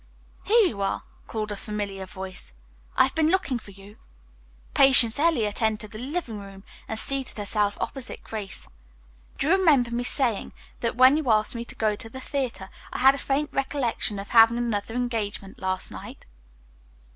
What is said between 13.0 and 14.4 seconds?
a faint recollection of